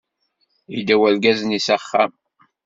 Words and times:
Idda 0.77 0.95
urgaz-nni 1.05 1.59
s 1.65 1.67
axxam. 1.75 2.11